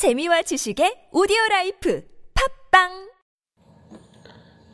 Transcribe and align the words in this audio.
재미와 0.00 0.40
지식의 0.40 1.12
오디오 1.12 1.36
라이프 1.50 2.00
팟빵 2.70 3.10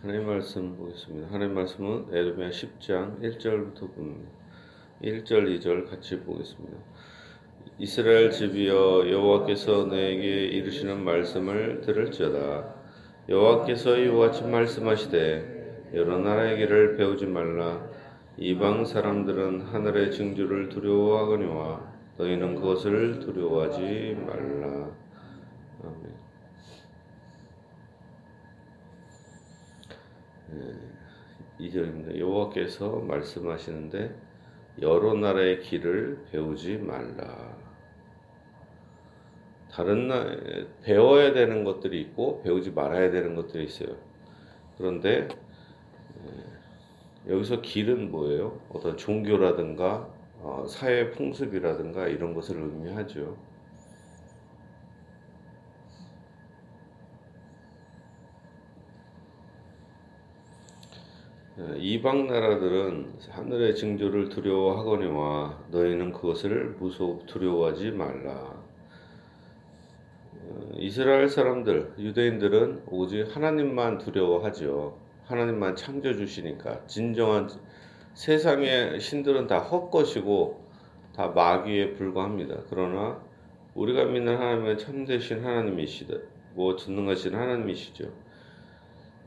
하나님 0.01 0.25
말씀 0.25 0.77
보겠습니다. 0.77 1.35
하나님 1.35 1.53
말씀은 1.53 2.07
예레미야 2.13 2.51
10장 2.51 3.21
1절부터 3.21 3.93
봅니다. 3.93 4.31
1절, 5.03 5.59
2절 5.59 5.91
같이 5.91 6.21
보겠습니다. 6.21 6.79
이스라엘 7.77 8.31
집이여 8.31 9.11
여호와께서 9.11 9.87
내게 9.87 10.45
이르시는 10.45 11.03
말씀을 11.03 11.81
들을지어다. 11.81 12.77
여호와께서 13.29 13.99
이와 13.99 14.29
같이 14.29 14.45
말씀하시되 14.45 15.91
여러 15.95 16.19
나라의 16.19 16.59
길을 16.59 16.97
배우지 16.99 17.27
말라. 17.27 17.85
이방 18.37 18.85
사람들은 18.85 19.63
하늘의 19.63 20.13
징조를 20.13 20.69
두려워하거니와 20.69 21.97
너희는 22.17 22.55
그것을 22.55 23.19
두려워하지 23.19 24.19
말라. 24.25 24.95
아멘. 25.87 26.03
네, 26.03 26.09
2절입니다. 31.61 32.19
여호와께서 32.19 33.01
말씀하시는데 33.01 34.15
여러 34.83 35.15
나라의 35.15 35.61
길을 35.61 36.27
배우지 36.31 36.79
말라. 36.79 37.57
다른 39.71 40.09
나 40.09 40.25
배워야 40.83 41.33
되는 41.33 41.65
것들이 41.65 42.01
있고 42.03 42.43
배우지 42.43 42.71
말아야 42.73 43.11
되는 43.11 43.35
것들이 43.35 43.65
있어요. 43.65 43.97
그런데 44.79 45.29
여기서 47.29 47.61
길은 47.61 48.11
뭐예요? 48.11 48.61
어떤 48.71 48.97
종교라든가 48.97 50.09
어, 50.41 50.65
사회 50.69 51.11
풍습이라든가 51.11 52.07
이런 52.07 52.35
것을 52.35 52.57
의미하죠. 52.57 53.37
이방 61.79 62.27
나라들은 62.27 63.15
하늘의 63.31 63.77
징조를 63.77 64.29
두려워하거니와 64.29 65.65
너희는 65.71 66.13
그것을 66.13 66.77
무섭 66.79 67.25
두려워하지 67.25 67.93
말라. 67.93 68.63
어, 70.35 70.71
이스라엘 70.77 71.31
사람들, 71.31 71.95
유대인들은 71.99 72.83
오직 72.89 73.35
하나님만 73.35 73.99
두려워하죠. 73.99 74.99
하나님만 75.25 75.77
창조 75.77 76.13
주시니까 76.15 76.87
진정한 76.87 77.49
세상의 78.13 79.01
신들은 79.01 79.47
다 79.47 79.59
헛것이고 79.59 80.63
다 81.15 81.29
마귀에 81.29 81.95
불과합니다. 81.95 82.65
그러나 82.69 83.19
우리가 83.75 84.05
믿는 84.05 84.37
하나님은 84.37 84.77
참되신 84.77 85.43
하나님이시다. 85.43 86.19
뭐 86.55 86.77
전능하신 86.77 87.35
하나님이시죠. 87.35 88.26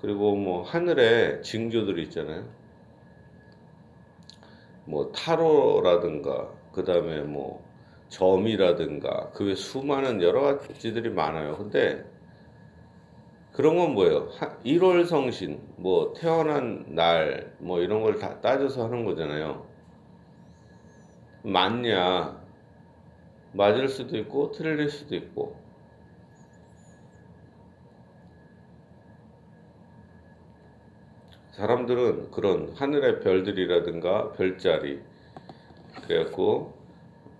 그리고 0.01 0.35
뭐 0.35 0.63
하늘에 0.63 1.41
징조들이 1.41 2.03
있잖아요. 2.03 2.45
뭐 4.85 5.11
타로라든가 5.11 6.49
그 6.71 6.83
다음에 6.83 7.21
뭐 7.21 7.63
점이라든가 8.09 9.31
그 9.31 9.45
외 9.45 9.55
수많은 9.55 10.21
여러 10.21 10.57
가지들이 10.57 11.09
많아요. 11.11 11.57
근데 11.57 12.03
그런 13.53 13.75
건 13.77 13.93
뭐예요? 13.93 14.29
1월 14.65 15.05
성신, 15.05 15.61
뭐 15.77 16.13
태어난 16.13 16.85
날, 16.95 17.55
뭐 17.59 17.79
이런 17.81 18.01
걸 18.03 18.17
다 18.19 18.39
따져서 18.41 18.85
하는 18.85 19.03
거잖아요. 19.05 19.67
맞냐? 21.43 22.41
맞을 23.53 23.87
수도 23.89 24.17
있고 24.17 24.51
틀릴 24.51 24.89
수도 24.89 25.15
있고. 25.15 25.57
사람들은 31.59 32.31
그런 32.31 32.71
하늘의 32.73 33.19
별들이라든가 33.19 34.31
별자리, 34.31 35.01
그래갖고 36.07 36.73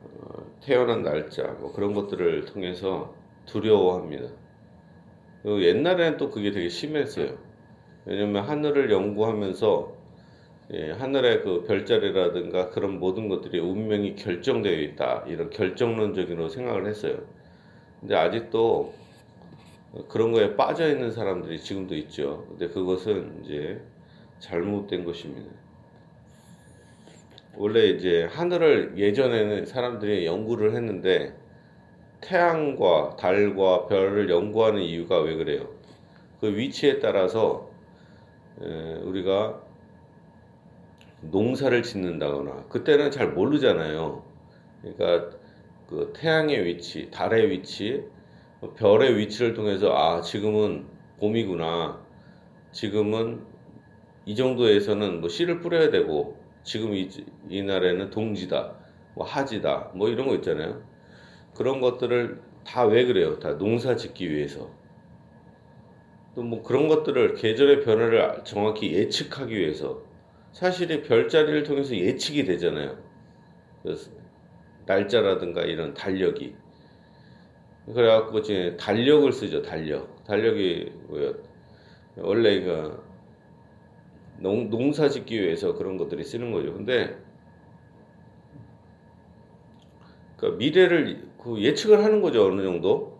어, 0.04 0.44
태어난 0.62 1.04
날짜, 1.04 1.44
뭐 1.62 1.72
그런 1.72 1.94
것들을 1.94 2.44
통해서 2.44 3.16
두려워합니다. 3.46 4.30
옛날에는 5.46 6.18
또 6.18 6.30
그게 6.32 6.52
되게 6.52 6.68
심했어요. 6.68 7.38
왜냐면 8.06 8.44
하늘을 8.44 8.92
연구하면서 8.92 9.98
예, 10.74 10.92
하늘의 10.92 11.42
그 11.44 11.64
별자리라든가 11.64 12.72
그런 12.72 13.00
모든 13.00 13.30
것들이 13.30 13.60
운명이 13.60 14.16
결정되어 14.16 14.80
있다. 14.82 15.24
이런 15.28 15.50
결정론적으로 15.50 16.50
생각을 16.50 16.88
했어요. 16.88 17.20
근데 18.02 18.16
아직도 18.16 18.94
그런 20.10 20.34
거에 20.34 20.58
빠져 20.58 20.90
있는 20.90 21.12
사람들이 21.12 21.60
지금도 21.62 21.96
있죠. 21.96 22.46
근데 22.50 22.68
그것은 22.68 23.46
이제 23.46 23.82
잘못된 24.40 25.06
것입니다. 25.06 25.52
원래 27.56 27.88
이제 27.88 28.24
하늘을 28.24 28.98
예전에는 28.98 29.66
사람들이 29.66 30.26
연구를 30.26 30.76
했는데 30.76 31.36
태양과 32.22 33.18
달과 33.18 33.88
별을 33.88 34.30
연구하는 34.30 34.82
이유가 34.82 35.20
왜 35.20 35.36
그래요? 35.36 35.70
그 36.40 36.56
위치에 36.56 37.00
따라서 37.00 37.70
우리가 38.58 39.62
농사를 41.22 41.84
짓는다거나 41.84 42.66
그때는 42.70 43.12
잘 43.12 43.30
모르잖아요. 43.30 44.24
그러니까 44.82 45.38
그 45.88 46.14
태양의 46.16 46.66
위치, 46.66 47.10
달의 47.10 47.50
위치, 47.50 48.06
별의 48.78 49.18
위치를 49.18 49.54
통해서 49.54 49.94
아 49.94 50.22
지금은 50.22 50.86
봄이구나. 51.20 52.00
지금은 52.72 53.42
이 54.30 54.36
정도에서는 54.36 55.22
뭐 55.22 55.28
씨를 55.28 55.60
뿌려야 55.60 55.90
되고 55.90 56.38
지금 56.62 56.94
이, 56.94 57.10
이 57.50 57.64
날에는 57.64 58.12
동지다, 58.12 58.76
뭐 59.16 59.26
하지다, 59.26 59.92
뭐 59.96 60.08
이런 60.08 60.28
거 60.28 60.36
있잖아요. 60.36 60.84
그런 61.56 61.82
것들을 61.82 62.40
다 62.64 62.86
왜 62.86 63.06
그래요? 63.06 63.40
다 63.40 63.58
농사 63.58 63.96
짓기 63.96 64.30
위해서. 64.30 64.70
또 66.36 66.44
뭐 66.44 66.62
그런 66.62 66.88
것들을 66.88 67.34
계절의 67.34 67.82
변화를 67.82 68.44
정확히 68.44 68.94
예측하기 68.94 69.58
위해서 69.58 70.04
사실이 70.52 71.02
별자리를 71.02 71.64
통해서 71.64 71.96
예측이 71.96 72.46
되잖아요. 72.46 73.00
날짜라든가 74.86 75.62
이런 75.64 75.96
달력이. 75.96 76.56
그래갖고 77.96 78.38
이제 78.40 78.78
달력을 78.80 79.32
쓰죠. 79.34 79.64
달력. 79.64 80.24
달력이 80.26 80.92
뭐요? 81.08 81.34
원래 82.18 82.62
그 82.62 83.10
농, 84.42 84.70
농사 84.70 85.10
짓기 85.10 85.42
위해서 85.42 85.74
그런 85.74 85.98
것들이 85.98 86.24
쓰는 86.24 86.52
거죠. 86.52 86.74
근데 86.74 87.18
그 90.38 90.46
미래를 90.58 91.30
그 91.38 91.62
예측을 91.62 92.04
하는 92.04 92.22
거죠. 92.22 92.46
어느 92.48 92.62
정도. 92.62 93.20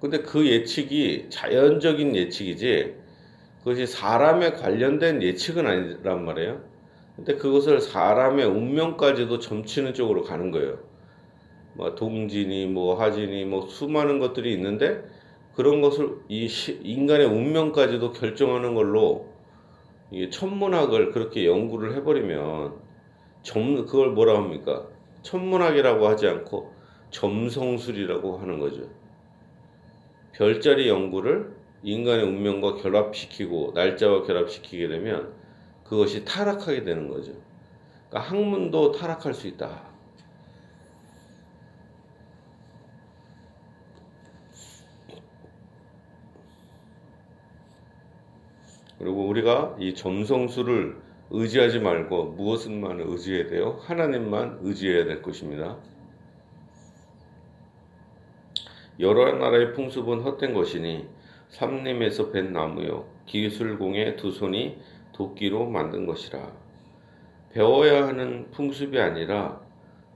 근데 0.00 0.22
그 0.22 0.46
예측이 0.46 1.26
자연적인 1.30 2.16
예측이지 2.16 2.96
그것이 3.58 3.86
사람에 3.86 4.52
관련된 4.52 5.22
예측은 5.22 5.66
아니란 5.66 6.24
말이에요. 6.24 6.60
근데 7.16 7.36
그것을 7.36 7.80
사람의 7.80 8.46
운명까지도 8.46 9.38
점치는 9.38 9.94
쪽으로 9.94 10.22
가는 10.22 10.50
거예요. 10.50 10.78
뭐 11.74 11.94
동진이 11.94 12.66
뭐 12.66 13.00
하진이 13.00 13.44
뭐 13.44 13.66
수많은 13.66 14.18
것들이 14.18 14.52
있는데 14.54 15.02
그런 15.54 15.80
것을 15.80 16.16
이 16.28 16.48
시, 16.48 16.80
인간의 16.82 17.26
운명까지도 17.26 18.12
결정하는 18.12 18.74
걸로 18.74 19.31
이게 20.12 20.28
천문학을 20.28 21.10
그렇게 21.10 21.46
연구를 21.46 21.96
해버리면 21.96 22.74
점 23.42 23.86
그걸 23.86 24.10
뭐라 24.10 24.36
합니까? 24.36 24.86
천문학이라고 25.22 26.06
하지 26.06 26.28
않고 26.28 26.72
점성술이라고 27.10 28.38
하는 28.38 28.60
거죠. 28.60 28.88
별자리 30.32 30.88
연구를 30.88 31.54
인간의 31.82 32.24
운명과 32.26 32.76
결합시키고 32.76 33.72
날짜와 33.74 34.22
결합시키게 34.22 34.88
되면 34.88 35.32
그것이 35.84 36.24
타락하게 36.24 36.84
되는 36.84 37.08
거죠. 37.08 37.32
그러니까 38.08 38.30
학문도 38.30 38.92
타락할 38.92 39.32
수 39.32 39.48
있다. 39.48 39.91
그리고 49.02 49.26
우리가 49.26 49.74
이 49.80 49.96
점성술을 49.96 50.96
의지하지 51.30 51.80
말고 51.80 52.36
무엇만 52.36 53.00
의지해야 53.00 53.48
돼요? 53.48 53.80
하나님만 53.80 54.60
의지해야 54.62 55.06
될 55.06 55.22
것입니다. 55.22 55.76
여러 59.00 59.32
나라의 59.32 59.72
풍습은 59.72 60.20
헛된 60.20 60.54
것이니 60.54 61.08
삼림에서 61.48 62.30
벤 62.30 62.52
나무요 62.52 63.08
기술공의 63.26 64.18
두 64.18 64.30
손이 64.30 64.78
도끼로 65.12 65.66
만든 65.66 66.06
것이라. 66.06 66.52
배워야 67.50 68.06
하는 68.06 68.52
풍습이 68.52 69.00
아니라 69.00 69.60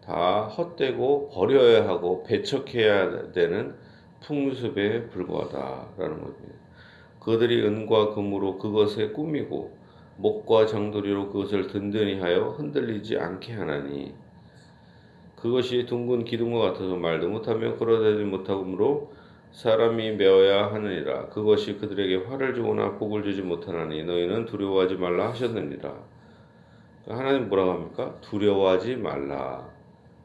다 0.04 0.46
헛되고 0.46 1.30
버려야 1.30 1.88
하고 1.88 2.22
배척해야 2.22 3.32
되는 3.32 3.74
풍습에 4.20 5.08
불과하다라는 5.08 6.20
겁니다. 6.20 6.65
그들이 7.26 7.66
은과 7.66 8.14
금으로 8.14 8.56
그것에 8.56 9.08
꾸미고 9.08 9.76
목과 10.16 10.64
장도리로 10.64 11.30
그것을 11.30 11.66
든든히 11.66 12.20
하여 12.20 12.50
흔들리지 12.50 13.18
않게 13.18 13.52
하나니 13.52 14.14
그것이 15.34 15.86
둥근 15.86 16.24
기둥과 16.24 16.60
같아서 16.60 16.94
말도 16.94 17.28
못하며 17.28 17.76
걸어다니지 17.78 18.22
못하므로 18.22 19.12
사람이 19.50 20.12
메어야 20.12 20.72
하느니라. 20.72 21.28
그것이 21.30 21.78
그들에게 21.78 22.26
화를 22.26 22.54
주거나 22.54 22.96
복을 22.96 23.24
주지 23.24 23.42
못하나니 23.42 24.04
너희는 24.04 24.46
두려워하지 24.46 24.94
말라 24.94 25.30
하셨느니라. 25.30 25.94
하나님 27.08 27.48
뭐라고 27.48 27.72
합니까? 27.72 28.14
두려워하지 28.20 28.96
말라. 28.96 29.68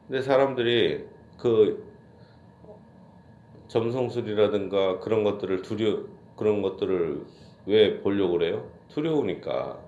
근데 0.06 0.22
사람들이 0.22 1.04
그 1.38 1.84
점성술이라든가 3.66 5.00
그런 5.00 5.24
것들을 5.24 5.62
두려 5.62 6.00
그런 6.36 6.62
것들을 6.62 7.26
왜 7.66 8.00
보려고 8.00 8.32
그래요? 8.32 8.70
두려우니까. 8.88 9.80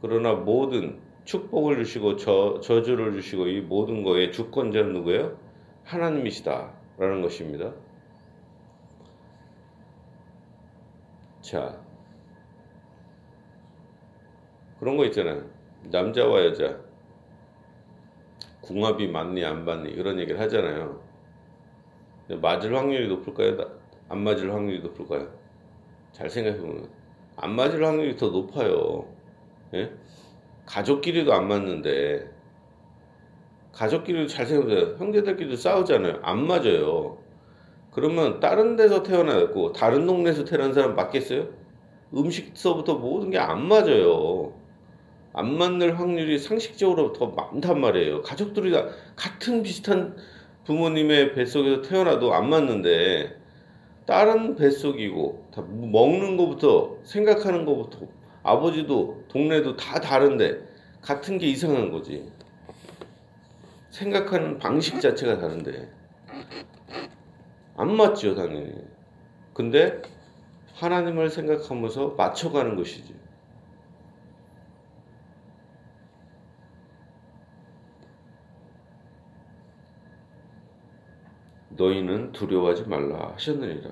그러나 0.00 0.34
모든 0.34 1.00
축복을 1.24 1.76
주시고 1.84 2.16
저, 2.16 2.60
저주를 2.60 3.12
주시고 3.12 3.48
이 3.48 3.60
모든 3.60 4.02
거에 4.02 4.30
주권자는 4.30 4.92
누구예요? 4.94 5.36
하나님이시다. 5.84 6.72
라는 6.98 7.22
것입니다. 7.22 7.72
자. 11.40 11.80
그런 14.80 14.96
거 14.96 15.04
있잖아요. 15.06 15.44
남자와 15.84 16.44
여자. 16.44 16.78
궁합이 18.62 19.08
맞니, 19.08 19.44
안 19.44 19.64
맞니, 19.64 19.94
그런 19.96 20.18
얘기를 20.18 20.38
하잖아요. 20.40 21.02
맞을 22.40 22.76
확률이 22.76 23.08
높을까요? 23.08 23.77
안 24.08 24.18
맞을 24.20 24.52
확률이 24.52 24.80
높을까요? 24.80 25.28
잘 26.12 26.28
생각해보면 26.30 26.88
안 27.36 27.54
맞을 27.54 27.84
확률이 27.84 28.16
더 28.16 28.28
높아요. 28.30 29.06
예? 29.74 29.90
가족끼리도 30.66 31.32
안 31.32 31.48
맞는데 31.48 32.30
가족끼리도 33.72 34.26
잘 34.28 34.46
생각해보세요. 34.46 34.96
형제들끼리도 34.98 35.56
싸우잖아요. 35.56 36.20
안 36.22 36.46
맞아요. 36.46 37.18
그러면 37.92 38.40
다른 38.40 38.76
데서 38.76 39.02
태어났고 39.02 39.72
다른 39.72 40.06
동네에서 40.06 40.44
태어난 40.44 40.72
사람 40.72 40.94
맞겠어요? 40.94 41.48
음식서부터 42.14 42.94
모든 42.96 43.30
게 43.30 43.38
안 43.38 43.66
맞아요. 43.68 44.52
안 45.32 45.56
맞는 45.56 45.92
확률이 45.92 46.38
상식적으로 46.38 47.12
더 47.12 47.26
많단 47.26 47.80
말이에요. 47.80 48.22
가족들이 48.22 48.72
다 48.72 48.86
같은 49.14 49.62
비슷한 49.62 50.16
부모님의 50.64 51.34
뱃속에서 51.34 51.82
태어나도 51.82 52.34
안 52.34 52.48
맞는데 52.48 53.36
다른 54.08 54.56
뱃속이고 54.56 55.48
다 55.54 55.62
먹는 55.68 56.38
것부터 56.38 56.96
생각하는 57.04 57.66
것부터 57.66 58.06
아버지도 58.42 59.22
동네도 59.28 59.76
다 59.76 60.00
다른데 60.00 60.66
같은 61.02 61.36
게 61.36 61.46
이상한 61.46 61.90
거지. 61.90 62.26
생각하는 63.90 64.58
방식 64.58 64.98
자체가 64.98 65.36
다른데 65.36 65.90
안 67.76 67.94
맞죠 67.94 68.34
당연히. 68.34 68.72
근데 69.52 70.00
하나님을 70.76 71.28
생각하면서 71.28 72.14
맞춰가는 72.16 72.76
것이지. 72.76 73.14
너희는 81.78 82.32
두려워하지 82.32 82.88
말라 82.88 83.32
하셨느니라. 83.34 83.90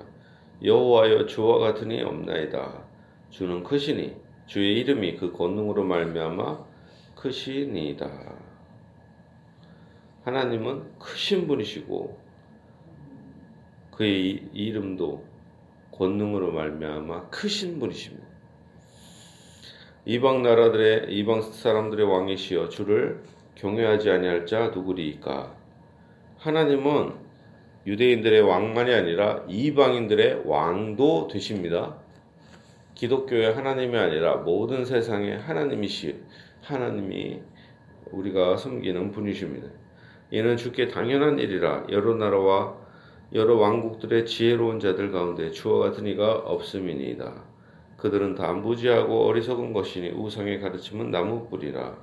여호와여 0.63 1.25
주와 1.25 1.59
같은 1.59 1.89
이 1.89 2.01
없나이다. 2.01 2.83
주는 3.29 3.63
크시니 3.63 4.15
주의 4.45 4.79
이름이 4.79 5.15
그 5.15 5.31
권능으로 5.31 5.83
말미암아 5.83 6.65
크시니이다. 7.15 8.35
하나님은 10.23 10.99
크신 10.99 11.47
분이시고 11.47 12.19
그의 13.91 14.49
이름도 14.53 15.23
권능으로 15.91 16.51
말미암아 16.51 17.29
크신 17.29 17.79
분이십니다. 17.79 18.27
이방 20.05 20.41
나라들의 20.41 21.13
이방 21.13 21.41
사람들의 21.41 22.05
왕이시여 22.05 22.69
주를 22.69 23.23
경외하지 23.55 24.09
아니할 24.09 24.45
자 24.45 24.67
누구리이까? 24.69 25.55
하나님은 26.37 27.26
유대인들의 27.87 28.41
왕만이 28.41 28.93
아니라 28.93 29.45
이방인들의 29.47 30.41
왕도 30.45 31.29
되십니다. 31.31 31.95
기독교의 32.95 33.53
하나님이 33.53 33.97
아니라 33.97 34.35
모든 34.35 34.83
세상의 34.83 35.39
하나님이시 35.39 36.19
하나님이 36.63 37.39
우리가 38.11 38.57
섬기는 38.57 39.11
분이십니다. 39.11 39.69
이는 40.31 40.57
주께 40.57 40.89
당연한 40.89 41.39
일이라 41.39 41.85
여러 41.89 42.15
나라와 42.15 42.75
여러 43.33 43.55
왕국들의 43.55 44.25
지혜로운 44.25 44.81
자들 44.81 45.13
가운데 45.13 45.51
주와 45.51 45.79
같은 45.79 46.07
이가 46.07 46.33
없음이니이다. 46.33 47.41
그들은 47.95 48.35
다 48.35 48.51
무지하고 48.51 49.27
어리석은 49.27 49.71
것이니 49.71 50.09
우상의 50.09 50.59
가르침은 50.59 51.09
나무뿌리라. 51.09 51.95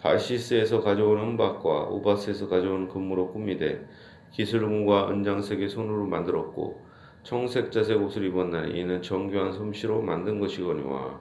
다시스에서 0.00 0.82
가져온 0.82 1.18
은박과 1.18 1.88
우바스에서 1.88 2.48
가져온 2.48 2.88
금으로 2.88 3.32
꾸미되 3.32 3.84
기술문과 4.34 5.10
은장색의 5.10 5.68
손으로 5.68 6.06
만들었고 6.06 6.82
청색 7.22 7.72
자색 7.72 8.02
옷을 8.02 8.24
입었나니 8.26 8.78
이는 8.78 9.00
정교한 9.02 9.52
솜씨로 9.52 10.02
만든 10.02 10.40
것이거니와 10.40 11.20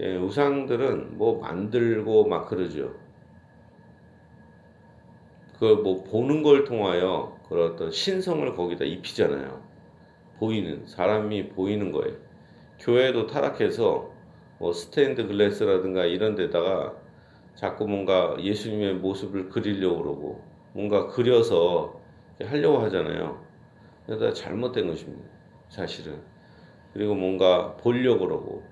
예, 0.00 0.16
우상들은 0.16 1.18
뭐 1.18 1.40
만들고 1.40 2.28
막 2.28 2.46
그러죠. 2.48 2.94
그 5.58 5.64
뭐 5.82 6.04
보는 6.04 6.42
걸 6.42 6.64
통하여 6.64 7.36
그런 7.48 7.72
어떤 7.72 7.90
신성을 7.90 8.54
거기다 8.54 8.84
입히잖아요. 8.84 9.62
보이는 10.38 10.86
사람이 10.86 11.50
보이는 11.50 11.90
거예요. 11.92 12.16
교회도 12.80 13.26
타락해서 13.26 14.10
뭐 14.58 14.72
스테인드 14.72 15.26
글래스라든가 15.26 16.04
이런 16.06 16.34
데다가 16.36 16.96
자꾸 17.56 17.88
뭔가 17.88 18.36
예수님의 18.40 18.96
모습을 18.96 19.48
그리려고 19.50 20.02
그러고 20.02 20.57
뭔가 20.72 21.08
그려서 21.08 22.00
하려고 22.40 22.78
하잖아요. 22.78 23.44
그러다 24.06 24.32
잘못된 24.32 24.86
것입니다. 24.86 25.28
사실은. 25.68 26.22
그리고 26.92 27.14
뭔가 27.14 27.76
보려고 27.76 28.26
그러고. 28.26 28.62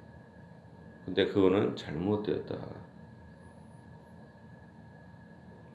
근데 1.04 1.26
그거는 1.26 1.76
잘못되었다. 1.76 2.56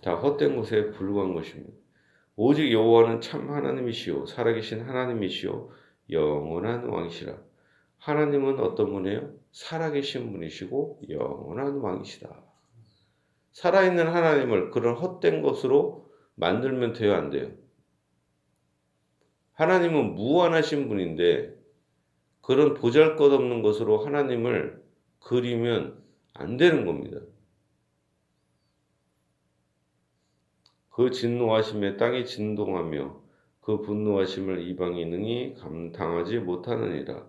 다 0.03 0.15
헛된 0.15 0.55
것에 0.57 0.91
불과한 0.91 1.33
것입니다. 1.33 1.71
오직 2.35 2.71
여호와는 2.71 3.21
참 3.21 3.51
하나님이시요 3.51 4.25
살아계신 4.25 4.81
하나님이시요 4.81 5.69
영원한 6.09 6.89
왕이시라. 6.89 7.37
하나님은 7.99 8.59
어떤 8.59 8.91
분이에요? 8.91 9.31
살아계신 9.51 10.31
분이시고 10.31 11.01
영원한 11.09 11.77
왕이시다. 11.77 12.29
살아있는 13.51 14.07
하나님을 14.07 14.71
그런 14.71 14.95
헛된 14.95 15.41
것으로 15.41 16.10
만들면 16.35 16.93
돼요, 16.93 17.13
안 17.13 17.29
돼요? 17.29 17.51
하나님은 19.53 20.15
무한하신 20.15 20.87
분인데 20.87 21.55
그런 22.41 22.73
보잘 22.73 23.15
것 23.15 23.31
없는 23.31 23.61
것으로 23.61 23.99
하나님을 23.99 24.81
그리면 25.19 26.01
안 26.33 26.57
되는 26.57 26.85
겁니다. 26.85 27.19
그 30.89 31.11
진노하심에 31.11 31.97
땅이 31.97 32.25
진동하며 32.25 33.21
그 33.61 33.81
분노하심을 33.81 34.67
능히 35.05 35.53
감당하지 35.53 36.39
못하느니라. 36.39 37.25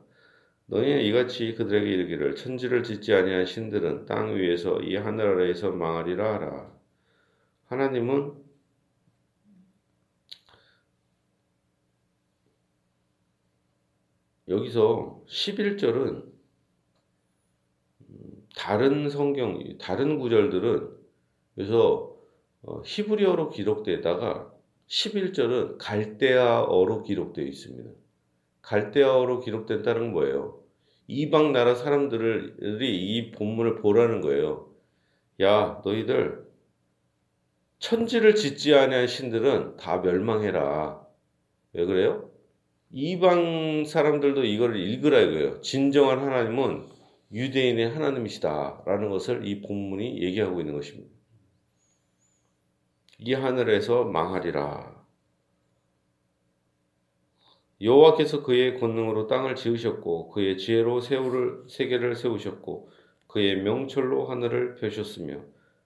너희는 0.67 1.03
이같이 1.03 1.55
그들에게 1.55 1.87
이르기를 1.87 2.35
천지를 2.35 2.83
짓지 2.83 3.13
아니한 3.13 3.45
신들은 3.45 4.07
땅 4.07 4.35
위에서 4.35 4.81
이 4.81 4.97
하늘 4.97 5.27
아래에서 5.27 5.71
망하리라 5.71 6.35
하라. 6.35 6.73
하나님은 7.67 8.33
여기서 14.49 15.23
11절은 15.29 16.25
음, 18.09 18.49
다른 18.57 19.09
성경, 19.09 19.79
다른 19.79 20.19
구절들은 20.19 20.91
그래서 21.55 22.17
어, 22.63 22.83
히브리어로 22.85 23.51
기록되다가 23.51 24.53
11절은 24.89 25.79
갈대아어로 25.79 27.03
기록되어 27.03 27.45
있습니다. 27.45 27.91
갈대아어로 28.63 29.41
기록된다는 29.41 30.13
뭐예요? 30.13 30.63
이방 31.09 31.53
나라 31.53 31.75
사람들이 31.75 32.55
이 32.81 33.33
본문을 33.33 33.77
보라는 33.77 34.21
거예요. 34.21 34.73
야, 35.41 35.81
너희들 35.85 36.47
천지를 37.79 38.37
짓지 38.37 38.75
아니한 38.75 39.09
신들은 39.09 39.77
다 39.77 39.99
멸망해라. 39.99 41.05
왜 41.73 41.85
그래요? 41.85 42.32
이방 42.95 43.87
사람들도 43.87 44.45
이걸 44.45 44.77
읽으라 44.77 45.21
이거예요. 45.21 45.61
진정한 45.63 46.19
하나님은 46.19 46.89
유대인의 47.33 47.89
하나님이시다라는 47.89 49.09
것을 49.09 49.47
이 49.47 49.63
본문이 49.63 50.23
얘기하고 50.23 50.61
있는 50.61 50.75
것입니다. 50.75 51.11
이 53.19 53.33
하늘에서 53.33 54.05
망하리라. 54.05 55.03
여호와께서 57.81 58.43
그의 58.43 58.79
권능으로 58.79 59.27
땅을 59.27 59.57
지으셨고 59.57 60.29
그의 60.29 60.59
지혜로 60.59 61.01
세우를 61.01 61.65
세계를 61.69 62.15
세우셨고 62.15 62.91
그의 63.27 63.63
명철로 63.63 64.27
하늘을 64.27 64.75
펴셨으며 64.75 65.41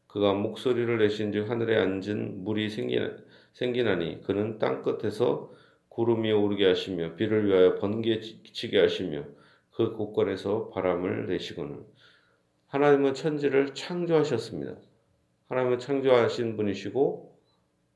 그가 0.08 0.34
목소리를 0.34 0.98
내신즉 0.98 1.48
하늘에 1.48 1.78
앉은 1.78 2.42
물이 2.42 2.68
생기나, 2.68 3.16
생기나니 3.52 4.22
그는 4.22 4.58
땅 4.58 4.82
끝에서 4.82 5.52
구름이 5.96 6.30
오르게 6.30 6.66
하시며 6.66 7.14
비를 7.14 7.46
위하여 7.46 7.76
번개치게 7.76 8.78
하시며 8.78 9.24
그 9.70 9.94
곳간에서 9.94 10.68
바람을 10.68 11.26
내시거늘 11.26 11.86
하나님은 12.66 13.14
천지를 13.14 13.72
창조하셨습니다. 13.72 14.76
하나님은 15.48 15.78
창조하신 15.78 16.58
분이시고 16.58 17.40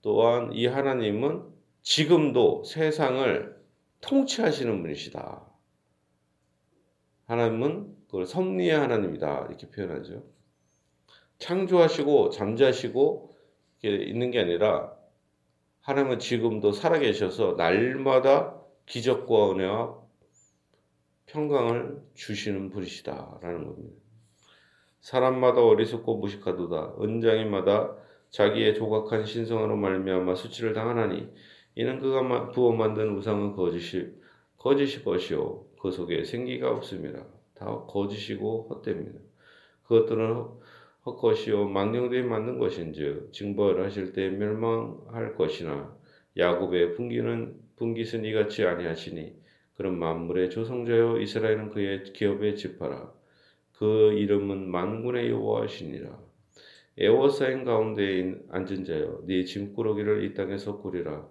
또한 0.00 0.50
이 0.54 0.66
하나님은 0.66 1.44
지금도 1.82 2.64
세상을 2.64 3.60
통치하시는 4.00 4.80
분이시다. 4.80 5.46
하나님은 7.26 7.96
그걸 8.06 8.24
섭리의 8.24 8.78
하나님이다. 8.78 9.46
이렇게 9.48 9.68
표현하죠. 9.68 10.24
창조하시고 11.36 12.30
잠자시고 12.30 13.36
있는 13.82 14.30
게 14.30 14.40
아니라 14.40 14.99
하나님은 15.90 16.20
지금도 16.20 16.70
살아계셔서 16.70 17.54
날마다 17.56 18.54
기적과 18.86 19.50
은혜와 19.50 19.98
평강을 21.26 22.00
주시는 22.14 22.70
분이시다라는 22.70 23.64
겁니다. 23.64 23.96
사람마다 25.00 25.64
어리석고 25.64 26.18
무식하도다. 26.18 26.94
은장이마다 27.00 27.96
자기의 28.30 28.76
조각한 28.76 29.24
신성으로 29.24 29.76
말미암아 29.76 30.36
수치를 30.36 30.74
당하나니 30.74 31.28
이는 31.74 31.98
그가 31.98 32.50
부어 32.52 32.72
만든 32.72 33.16
우상은 33.16 33.56
거짓이 33.56 34.12
거짓이 34.58 35.02
것이요 35.02 35.64
그 35.80 35.90
속에 35.90 36.22
생기가 36.22 36.70
없습니다. 36.70 37.26
다 37.54 37.66
거짓이고 37.88 38.68
헛됩니다. 38.70 39.18
그것들은 39.88 40.46
헛것이요 41.06 41.68
망령되이 41.68 42.22
만든 42.22 42.58
것인즉 42.58 43.32
징벌하실 43.32 44.12
때 44.12 44.28
멸망할 44.28 45.34
것이나 45.34 45.96
야곱의 46.36 46.94
분기는 46.94 47.54
분깃은 47.76 48.24
이같이 48.26 48.64
아니하시니 48.64 49.34
그런 49.74 49.98
만물의 49.98 50.50
조성자여 50.50 51.20
이스라엘은 51.20 51.70
그의 51.70 52.04
기업에 52.12 52.54
집하라. 52.54 53.12
그 53.72 54.12
이름은 54.12 54.70
만군의 54.70 55.30
여호와시니라. 55.30 56.18
에워사인 56.98 57.64
가운데 57.64 58.38
앉은 58.50 58.84
자여 58.84 59.22
네 59.24 59.44
짐꾸러기를 59.44 60.22
이 60.24 60.34
땅에서 60.34 60.82
꾸리라. 60.82 61.26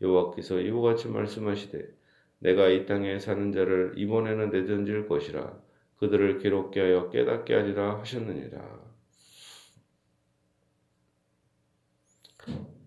여호와께서 0.00 0.60
이와 0.60 0.82
같이 0.82 1.08
말씀하시되 1.08 1.94
내가 2.40 2.68
이 2.70 2.86
땅에 2.86 3.20
사는 3.20 3.52
자를 3.52 3.92
이번에는 3.96 4.50
내던질 4.50 5.06
것이라. 5.06 5.56
그들을 5.98 6.38
괴롭게 6.38 6.80
하여 6.80 7.08
깨닫게 7.10 7.54
하리라 7.54 8.00
하셨느니라. 8.00 8.91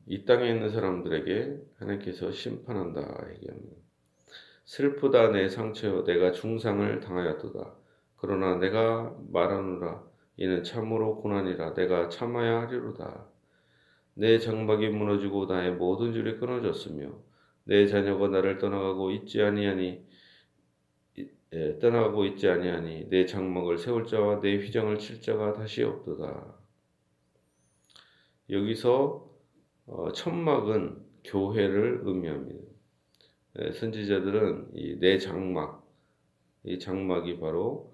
이 0.07 0.25
땅에 0.25 0.49
있는 0.49 0.69
사람들에게 0.69 1.57
하나님께서 1.77 2.31
심판한다 2.31 3.01
얘기합니다. 3.33 3.75
슬프다 4.65 5.31
내 5.31 5.49
상처여 5.49 6.03
내가 6.03 6.31
중상을 6.31 6.99
당하였도다. 6.99 7.75
그러나 8.17 8.55
내가 8.55 9.15
말하노라 9.31 10.03
이는 10.37 10.63
참으로 10.63 11.17
고난이라 11.17 11.73
내가 11.73 12.09
참아야 12.09 12.61
하리로다. 12.61 13.27
내 14.15 14.39
장막이 14.39 14.89
무너지고 14.89 15.45
나의 15.45 15.73
모든 15.73 16.13
줄이 16.13 16.37
끊어졌으며 16.37 17.11
내 17.65 17.87
자녀가 17.87 18.27
나를 18.27 18.57
떠나가고 18.57 19.11
있지 19.11 19.41
아니하니 19.41 20.05
예, 21.53 21.79
떠나가고 21.79 22.25
있지 22.25 22.49
아니하니 22.49 23.09
내 23.09 23.25
장막을 23.25 23.77
세울 23.77 24.05
자와 24.05 24.41
내 24.41 24.57
휘장을 24.57 24.97
칠 24.99 25.21
자가 25.21 25.53
다시 25.53 25.83
없도다. 25.83 26.55
여기서 28.49 29.34
어, 29.87 30.11
천막은 30.11 31.03
교회를 31.23 32.01
의미합니다. 32.03 32.63
예, 33.59 33.71
선지자들은 33.71 34.71
이 34.75 34.99
내 34.99 35.17
장막, 35.19 35.87
이 36.65 36.79
장막이 36.79 37.39
바로 37.39 37.93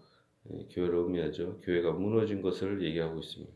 예, 0.52 0.68
교회를 0.72 0.96
의미하죠. 1.00 1.60
교회가 1.62 1.94
무너진 1.94 2.42
것을 2.42 2.84
얘기하고 2.84 3.20
있습니다. 3.20 3.54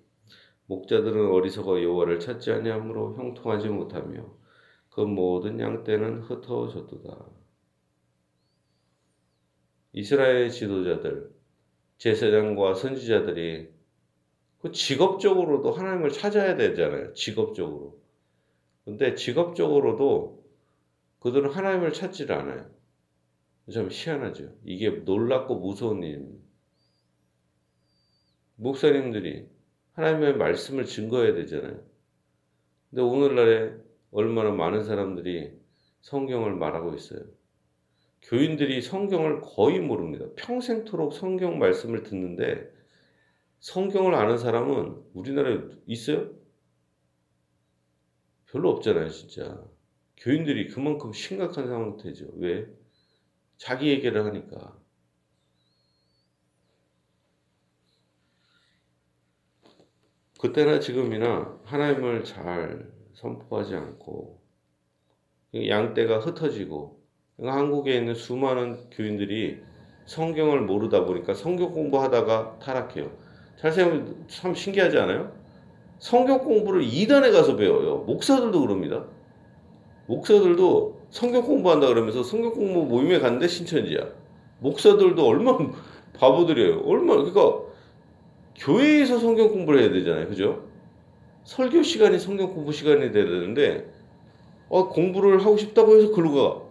목자들은 0.67 1.31
어리석어 1.31 1.83
여호와를 1.83 2.19
찾지 2.21 2.51
아니하므로 2.51 3.15
형통하지 3.15 3.69
못하며 3.69 4.25
그 4.91 5.01
모든 5.01 5.59
양떼는 5.59 6.21
흩어졌도다. 6.23 7.27
이스라엘 9.93 10.49
지도자들, 10.51 11.31
제사장과 11.99 12.75
선지자들이 12.75 13.69
그 14.61 14.71
직업적으로도 14.71 15.71
하나님을 15.71 16.11
찾아야 16.11 16.55
되잖아요. 16.57 17.13
직업적으로. 17.13 18.01
근데 18.85 19.15
직업적으로도 19.15 20.45
그들은 21.19 21.49
하나님을 21.49 21.91
찾지를 21.91 22.35
않아요. 22.35 22.69
참 23.73 23.89
희한하죠. 23.91 24.53
이게 24.63 24.89
놀랍고 24.89 25.55
무서운 25.55 26.03
일입니다. 26.03 26.45
목사님들이 28.57 29.47
하나님의 29.93 30.37
말씀을 30.37 30.85
증거해야 30.85 31.33
되잖아요. 31.33 31.81
근데 32.89 33.01
오늘날에 33.01 33.73
얼마나 34.11 34.51
많은 34.51 34.83
사람들이 34.83 35.51
성경을 36.01 36.55
말하고 36.55 36.93
있어요. 36.93 37.21
교인들이 38.21 38.81
성경을 38.81 39.41
거의 39.41 39.79
모릅니다. 39.79 40.25
평생토록 40.35 41.13
성경 41.13 41.57
말씀을 41.57 42.03
듣는데 42.03 42.71
성경을 43.59 44.13
아는 44.13 44.37
사람은 44.37 45.03
우리나라에 45.13 45.59
있어요? 45.87 46.29
별로 48.55 48.69
없잖아요, 48.69 49.09
진짜. 49.09 49.61
교인들이 50.15 50.69
그만큼 50.69 51.11
심각한 51.11 51.67
상태죠. 51.67 52.27
왜? 52.37 52.65
자기 53.57 53.89
얘기를 53.89 54.23
하니까. 54.23 54.77
그때나 60.39 60.79
지금이나 60.79 61.59
하나님을 61.65 62.23
잘 62.23 62.89
선포하지 63.15 63.75
않고 63.75 64.41
양떼가 65.53 66.19
흩어지고 66.19 67.03
한국에 67.37 67.97
있는 67.97 68.15
수많은 68.15 68.89
교인들이 68.89 69.61
성경을 70.05 70.61
모르다 70.61 71.03
보니까 71.03 71.33
성경 71.33 71.73
공부하다가 71.73 72.59
타락해요. 72.59 73.11
잘 73.57 73.73
생각하면 73.73 74.27
참 74.29 74.55
신기하지 74.55 74.97
않아요? 74.99 75.44
성경 75.99 76.39
공부를 76.39 76.83
이단에 76.83 77.31
가서 77.31 77.55
배워요. 77.55 78.03
목사들도 78.07 78.59
그럽니다. 78.61 79.05
목사들도 80.07 80.99
성경 81.09 81.43
공부한다 81.43 81.87
그러면서 81.87 82.23
성경 82.23 82.51
공부 82.51 82.83
모임에 82.83 83.19
갔는데 83.19 83.47
신천지야. 83.47 84.07
목사들도 84.59 85.25
얼마나 85.25 85.71
바보들이에요. 86.17 86.81
얼마나 86.85 87.23
그러니까 87.23 87.65
교회에서 88.55 89.19
성경 89.19 89.49
공부를 89.49 89.81
해야 89.81 89.89
되잖아요. 89.91 90.27
그죠? 90.27 90.63
설교 91.43 91.83
시간이 91.83 92.19
성경 92.19 92.53
공부 92.53 92.71
시간이 92.71 93.11
돼야 93.11 93.25
되는데 93.25 93.91
어, 94.69 94.89
공부를 94.89 95.45
하고 95.45 95.57
싶다고 95.57 95.95
해서 95.95 96.11
글로 96.11 96.33
가. 96.33 96.61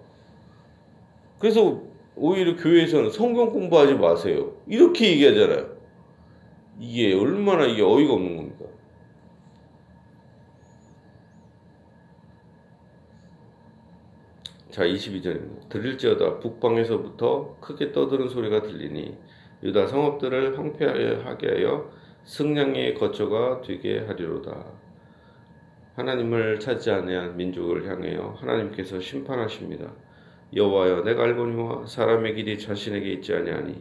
그래서 1.39 1.81
오히려 2.17 2.57
교회에서는 2.57 3.11
성경 3.11 3.51
공부하지 3.51 3.95
마세요. 3.95 4.53
이렇게 4.67 5.11
얘기하잖아요. 5.11 5.75
이게 6.81 7.15
얼마나 7.15 7.67
이게 7.67 7.83
어이가 7.83 8.13
없는 8.15 8.37
겁니까? 8.37 8.44
자, 14.75 14.83
22절입니다. 14.83 15.69
들릴지어다 15.69 16.41
북방에서부터 16.41 17.59
크게 17.61 17.93
떠드는 17.93 18.29
소리가 18.29 18.63
들리니 18.63 19.17
유다 19.63 19.87
성읍들을 19.87 20.59
황폐하게 20.59 21.49
하여 21.49 21.93
승량의 22.25 22.95
거처가 22.95 23.61
되게 23.61 24.01
하리로다. 24.01 24.65
하나님을 25.95 26.59
찾지 26.59 26.91
아니한 26.91 27.37
민족을 27.37 27.89
향하여 27.89 28.35
하나님께서 28.41 28.99
심판하십니다. 28.99 29.93
여호와여 30.53 31.05
내가 31.05 31.23
알거니와 31.23 31.87
사람의 31.87 32.35
길이 32.35 32.59
자신에게 32.59 33.13
있지 33.13 33.33
아니하니 33.33 33.81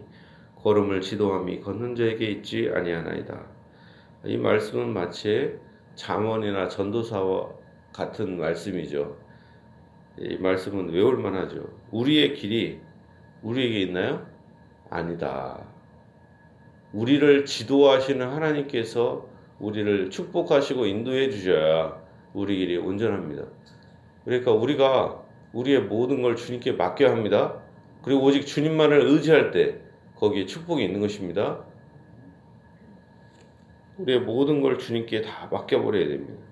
걸음을 0.58 1.02
지도함이 1.02 1.62
걷는 1.62 1.96
자에게 1.96 2.24
있지 2.28 2.70
아니하나이다. 2.72 3.44
이 4.26 4.38
말씀은 4.38 4.94
마치 4.94 5.56
잠언이나 5.96 6.68
전도사와 6.68 7.50
같은 7.92 8.38
말씀이죠. 8.38 9.23
이 10.20 10.38
말씀은 10.38 10.89
외울 10.89 11.17
만하죠. 11.17 11.70
우리의 11.91 12.36
길이 12.36 12.79
우리에게 13.41 13.82
있나요? 13.82 14.25
아니다. 14.89 15.65
우리를 16.93 17.46
지도하시는 17.46 18.25
하나님께서 18.27 19.27
우리를 19.60 20.12
축복하시고 20.12 20.86
인도해 20.86 21.29
주셔야 21.32 22.00
우리 22.34 22.58
길이 22.58 22.77
온전합니다. 22.77 23.46
그러니까 24.24 24.51
우리가 24.51 25.24
우리의 25.53 25.82
모든 25.82 26.22
걸 26.22 26.36
주님께 26.36 26.74
맡겨야 26.74 27.12
합니다. 27.12 27.62
그리고 28.03 28.24
오직 28.24 28.46
주님만을 28.46 29.01
의지할 29.01 29.51
때 29.51 29.79
거기에 30.15 30.46
축복이 30.46 30.84
있는 30.84 31.00
것입니다. 31.00 31.65
우리의 33.98 34.22
모든 34.22 34.62
걸 34.62 34.77
주님께 34.77 35.22
다 35.22 35.48
맡겨버려야 35.51 36.08
됩니다. 36.08 36.43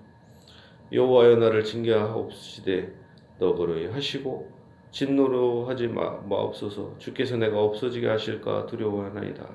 여호와여 0.92 1.36
나를 1.36 1.64
징계하옵시되 1.64 3.01
너그러이 3.42 3.86
하시고 3.86 4.48
진노로 4.92 5.66
하지 5.66 5.88
마, 5.88 6.20
마옵소서 6.28 6.96
주께서 6.98 7.36
내가 7.36 7.60
없어지게 7.60 8.06
하실까 8.06 8.66
두려워하나이다. 8.66 9.48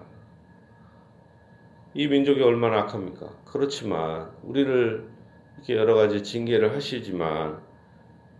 이 1.94 2.08
민족이 2.08 2.42
얼마나 2.42 2.82
악합니까? 2.82 3.30
그렇지만 3.46 4.30
우리를 4.44 5.10
이렇게 5.56 5.76
여러 5.76 5.96
가지 5.96 6.22
징계를 6.22 6.76
하시지만 6.76 7.62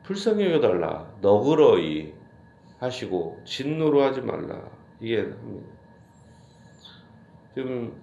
불쌍히 0.04 0.46
여겨달라 0.46 1.14
너그러이 1.22 2.14
하시고 2.80 3.42
진노로 3.46 4.04
하지 4.04 4.22
말라 4.22 4.70
이게 5.00 5.22
합니다. 5.22 5.68
지금 7.56 8.02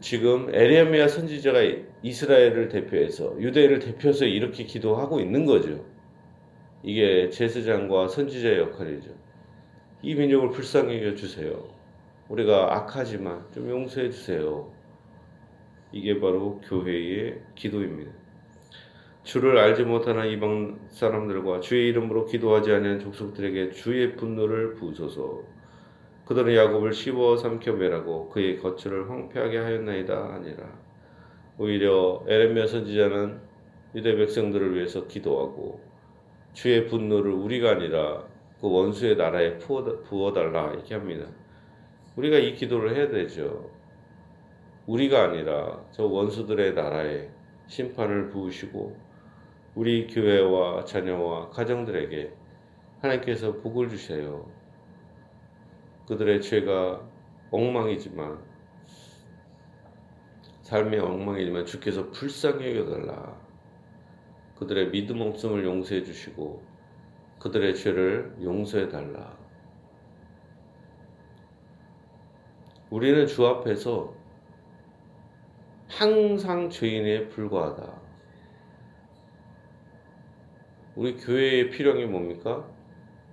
지금 0.00 0.54
에레미야 0.54 1.08
선지자가 1.08 1.60
이스라엘을 2.02 2.68
대표해서 2.68 3.38
유대를 3.38 3.80
대표해서 3.80 4.24
이렇게 4.24 4.64
기도하고 4.64 5.20
있는 5.20 5.44
거죠. 5.44 5.84
이게 6.82 7.28
제사장과 7.28 8.08
선지자의 8.08 8.58
역할이죠. 8.58 9.10
이 10.02 10.14
민족을 10.14 10.50
불쌍히 10.50 11.04
여겨 11.04 11.14
주세요. 11.14 11.68
우리가 12.28 12.74
악하지만 12.74 13.44
좀 13.52 13.68
용서해 13.68 14.10
주세요. 14.10 14.72
이게 15.92 16.18
바로 16.20 16.60
교회의 16.60 17.40
기도입니다. 17.54 18.12
주를 19.24 19.58
알지 19.58 19.82
못하는 19.82 20.30
이방 20.30 20.88
사람들과 20.88 21.60
주의 21.60 21.88
이름으로 21.88 22.24
기도하지 22.24 22.72
않은 22.72 23.00
족속들에게 23.00 23.72
주의 23.72 24.16
분노를 24.16 24.74
부으소서. 24.74 25.42
그들은 26.24 26.54
야곱을 26.54 26.92
씹어 26.92 27.36
삼켜 27.36 27.72
매라고 27.72 28.30
그의 28.30 28.58
거처를 28.58 29.10
황폐하게 29.10 29.58
하였나이다 29.58 30.34
아니라 30.34 30.78
오히려 31.58 32.24
에레미야 32.26 32.68
선지자는 32.68 33.40
유대 33.96 34.14
백성들을 34.14 34.76
위해서 34.76 35.06
기도하고 35.06 35.89
주의 36.52 36.86
분노를 36.86 37.32
우리가 37.32 37.70
아니라 37.70 38.24
그 38.60 38.70
원수의 38.70 39.16
나라에 39.16 39.58
부어달라 39.58 40.72
이렇게 40.72 40.94
합니다. 40.94 41.26
우리가 42.16 42.38
이 42.38 42.54
기도를 42.54 42.94
해야 42.94 43.08
되죠. 43.08 43.70
우리가 44.86 45.24
아니라 45.24 45.82
저 45.92 46.04
원수들의 46.04 46.74
나라에 46.74 47.28
심판을 47.68 48.28
부으시고 48.30 48.96
우리 49.74 50.08
교회와 50.08 50.84
자녀와 50.84 51.50
가정들에게 51.50 52.32
하나님께서 53.00 53.52
복을 53.60 53.88
주세요. 53.88 54.50
그들의 56.08 56.42
죄가 56.42 57.08
엉망이지만 57.50 58.38
삶의 60.62 61.00
엉망이지만 61.00 61.64
주께서 61.66 62.10
불쌍히 62.10 62.76
여겨달라. 62.76 63.39
그들의 64.60 64.90
믿음 64.90 65.22
없음을 65.22 65.64
용서해 65.64 66.04
주시고 66.04 66.62
그들의 67.38 67.74
죄를 67.74 68.36
용서해 68.42 68.90
달라. 68.90 69.36
우리는 72.90 73.26
주 73.26 73.46
앞에서 73.46 74.14
항상 75.88 76.68
죄인에 76.68 77.28
불과하다. 77.28 78.00
우리 80.94 81.16
교회의 81.16 81.70
필요한 81.70 81.98
게 81.98 82.06
뭡니까? 82.06 82.68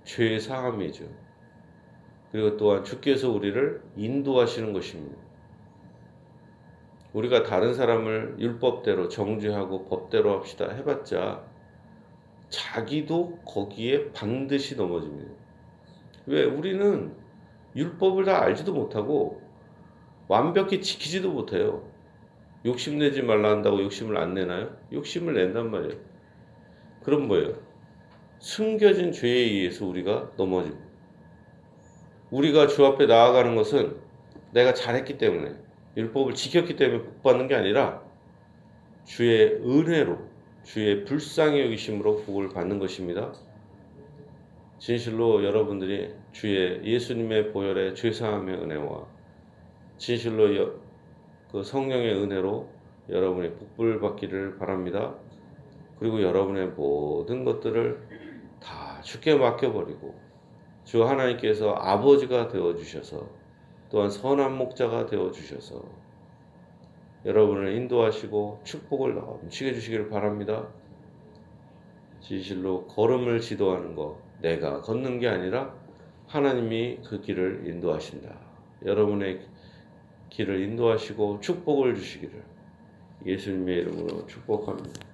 죄의 0.04 0.40
사함이죠. 0.40 1.04
그리고 2.32 2.56
또한 2.56 2.84
주께서 2.84 3.30
우리를 3.30 3.82
인도하시는 3.96 4.72
것입니다. 4.72 5.27
우리가 7.12 7.42
다른 7.42 7.74
사람을 7.74 8.36
율법대로 8.38 9.08
정죄하고 9.08 9.86
법대로 9.86 10.36
합시다 10.36 10.70
해봤자 10.70 11.42
자기도 12.50 13.38
거기에 13.44 14.12
반드시 14.12 14.76
넘어집니다. 14.76 15.30
왜? 16.26 16.44
우리는 16.44 17.14
율법을 17.74 18.24
다 18.24 18.42
알지도 18.42 18.72
못하고 18.72 19.40
완벽히 20.28 20.82
지키지도 20.82 21.30
못해요. 21.30 21.88
욕심내지 22.64 23.22
말라 23.22 23.50
한다고 23.50 23.82
욕심을 23.82 24.16
안 24.18 24.34
내나요? 24.34 24.76
욕심을 24.92 25.34
낸단 25.34 25.70
말이에요. 25.70 25.98
그럼 27.02 27.28
뭐예요? 27.28 27.54
숨겨진 28.38 29.12
죄에 29.12 29.30
의해서 29.30 29.86
우리가 29.86 30.32
넘어집니다. 30.36 30.86
우리가 32.30 32.66
주 32.66 32.84
앞에 32.84 33.06
나아가는 33.06 33.54
것은 33.56 33.96
내가 34.52 34.74
잘했기 34.74 35.16
때문에 35.18 35.54
율법을 35.98 36.34
지켰기 36.34 36.76
때문에 36.76 37.02
복받는 37.02 37.48
게 37.48 37.56
아니라 37.56 38.00
주의 39.04 39.54
은혜로 39.56 40.16
주의 40.62 41.04
불쌍히 41.04 41.60
여기심으로 41.62 42.22
복을 42.22 42.50
받는 42.50 42.78
것입니다. 42.78 43.32
진실로 44.78 45.42
여러분들이 45.42 46.14
주의 46.30 46.84
예수님의 46.84 47.52
보혈의 47.52 47.96
죄사함의 47.96 48.54
은혜와 48.62 49.06
진실로 49.96 50.56
여, 50.56 50.72
그 51.50 51.64
성령의 51.64 52.14
은혜로 52.14 52.68
여러분이 53.08 53.54
복을 53.54 53.98
받기를 54.00 54.58
바랍니다. 54.58 55.16
그리고 55.98 56.22
여러분의 56.22 56.68
모든 56.68 57.44
것들을 57.44 57.98
다 58.60 59.00
주께 59.02 59.34
맡겨버리고 59.34 60.14
주 60.84 61.04
하나님께서 61.04 61.72
아버지가 61.72 62.48
되어 62.48 62.76
주셔서 62.76 63.37
또한 63.90 64.10
선한 64.10 64.56
목자가 64.56 65.06
되어 65.06 65.30
주셔서 65.30 65.82
여러분을 67.24 67.74
인도하시고 67.74 68.60
축복을 68.64 69.14
넘치게 69.14 69.74
주시기를 69.74 70.08
바랍니다. 70.08 70.68
진실로 72.20 72.86
걸음을 72.86 73.40
지도하는 73.40 73.94
것 73.94 74.16
내가 74.40 74.82
걷는 74.82 75.18
게 75.18 75.28
아니라 75.28 75.74
하나님이 76.26 76.98
그 77.06 77.20
길을 77.20 77.64
인도하신다. 77.66 78.34
여러분의 78.84 79.40
길을 80.30 80.60
인도하시고 80.62 81.40
축복을 81.40 81.94
주시기를 81.94 82.44
예수님의 83.26 83.78
이름으로 83.78 84.26
축복합니다. 84.26 85.07